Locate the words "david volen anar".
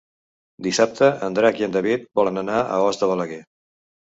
1.75-2.63